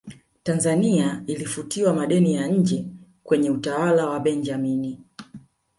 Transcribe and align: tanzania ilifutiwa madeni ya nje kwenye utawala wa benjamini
tanzania 0.43 1.23
ilifutiwa 1.27 1.93
madeni 1.93 2.33
ya 2.35 2.47
nje 2.47 2.85
kwenye 3.23 3.49
utawala 3.49 4.07
wa 4.09 4.19
benjamini 4.19 4.99